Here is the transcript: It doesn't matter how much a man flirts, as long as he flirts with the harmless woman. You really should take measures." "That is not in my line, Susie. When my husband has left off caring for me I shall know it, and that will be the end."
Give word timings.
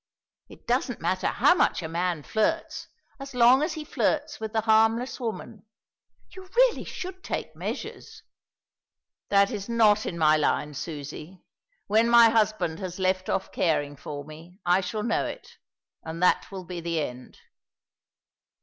It 0.49 0.65
doesn't 0.65 0.99
matter 0.99 1.27
how 1.27 1.53
much 1.53 1.83
a 1.83 1.87
man 1.87 2.23
flirts, 2.23 2.87
as 3.19 3.35
long 3.35 3.61
as 3.61 3.73
he 3.73 3.83
flirts 3.85 4.39
with 4.39 4.51
the 4.51 4.61
harmless 4.61 5.19
woman. 5.19 5.67
You 6.35 6.49
really 6.55 6.83
should 6.85 7.23
take 7.23 7.55
measures." 7.55 8.23
"That 9.29 9.51
is 9.51 9.69
not 9.69 10.07
in 10.07 10.17
my 10.17 10.37
line, 10.37 10.73
Susie. 10.73 11.43
When 11.85 12.09
my 12.09 12.29
husband 12.29 12.79
has 12.79 12.97
left 12.97 13.29
off 13.29 13.51
caring 13.51 13.95
for 13.95 14.25
me 14.25 14.57
I 14.65 14.81
shall 14.81 15.03
know 15.03 15.27
it, 15.27 15.59
and 16.03 16.23
that 16.23 16.49
will 16.51 16.63
be 16.65 16.81
the 16.81 16.99
end." 16.99 17.37